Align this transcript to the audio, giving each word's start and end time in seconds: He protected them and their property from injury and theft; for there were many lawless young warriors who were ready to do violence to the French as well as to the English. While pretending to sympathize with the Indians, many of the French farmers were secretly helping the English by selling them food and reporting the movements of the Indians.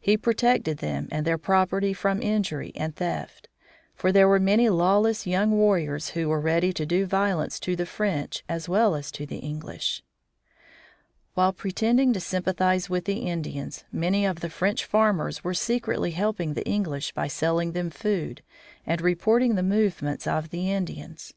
He 0.00 0.16
protected 0.16 0.78
them 0.78 1.06
and 1.12 1.24
their 1.24 1.38
property 1.38 1.92
from 1.92 2.20
injury 2.20 2.72
and 2.74 2.96
theft; 2.96 3.46
for 3.94 4.10
there 4.10 4.26
were 4.26 4.40
many 4.40 4.68
lawless 4.68 5.24
young 5.24 5.52
warriors 5.52 6.08
who 6.08 6.28
were 6.28 6.40
ready 6.40 6.72
to 6.72 6.84
do 6.84 7.06
violence 7.06 7.60
to 7.60 7.76
the 7.76 7.86
French 7.86 8.42
as 8.48 8.68
well 8.68 8.96
as 8.96 9.12
to 9.12 9.24
the 9.24 9.36
English. 9.36 10.02
While 11.34 11.52
pretending 11.52 12.12
to 12.14 12.18
sympathize 12.18 12.90
with 12.90 13.04
the 13.04 13.18
Indians, 13.28 13.84
many 13.92 14.26
of 14.26 14.40
the 14.40 14.50
French 14.50 14.84
farmers 14.84 15.44
were 15.44 15.54
secretly 15.54 16.10
helping 16.10 16.54
the 16.54 16.66
English 16.66 17.12
by 17.12 17.28
selling 17.28 17.70
them 17.70 17.90
food 17.90 18.42
and 18.84 19.00
reporting 19.00 19.54
the 19.54 19.62
movements 19.62 20.26
of 20.26 20.50
the 20.50 20.72
Indians. 20.72 21.34